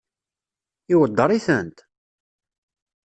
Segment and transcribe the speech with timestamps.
[0.93, 1.77] Iweddeṛ-itent?